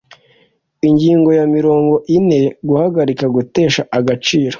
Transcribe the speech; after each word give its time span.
Ingingo 0.87 1.29
ya 1.39 1.45
mirongo 1.55 1.95
ine 2.17 2.39
Guhagarika 2.67 3.25
gutesha 3.35 3.81
agaciro 3.97 4.49